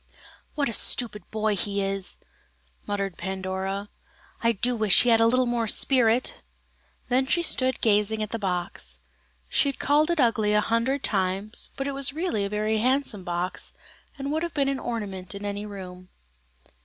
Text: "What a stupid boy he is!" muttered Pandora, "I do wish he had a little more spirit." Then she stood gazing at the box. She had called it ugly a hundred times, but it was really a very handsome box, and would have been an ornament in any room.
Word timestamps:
"What 0.55 0.67
a 0.67 0.73
stupid 0.73 1.29
boy 1.29 1.55
he 1.55 1.79
is!" 1.83 2.17
muttered 2.87 3.19
Pandora, 3.19 3.89
"I 4.41 4.51
do 4.53 4.75
wish 4.75 5.03
he 5.03 5.09
had 5.09 5.19
a 5.19 5.27
little 5.27 5.45
more 5.45 5.67
spirit." 5.67 6.41
Then 7.07 7.27
she 7.27 7.43
stood 7.43 7.81
gazing 7.81 8.23
at 8.23 8.31
the 8.31 8.39
box. 8.39 9.01
She 9.47 9.69
had 9.69 9.77
called 9.77 10.09
it 10.09 10.19
ugly 10.19 10.53
a 10.55 10.59
hundred 10.61 11.03
times, 11.03 11.69
but 11.77 11.85
it 11.87 11.91
was 11.93 12.13
really 12.13 12.43
a 12.43 12.49
very 12.49 12.79
handsome 12.79 13.23
box, 13.23 13.73
and 14.17 14.31
would 14.31 14.41
have 14.41 14.55
been 14.55 14.69
an 14.69 14.79
ornament 14.79 15.35
in 15.35 15.45
any 15.45 15.67
room. 15.67 16.09